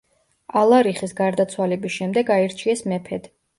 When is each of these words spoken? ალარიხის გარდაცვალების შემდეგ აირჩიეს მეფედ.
ალარიხის 0.61 1.13
გარდაცვალების 1.19 1.95
შემდეგ 1.99 2.35
აირჩიეს 2.39 2.85
მეფედ. 2.91 3.33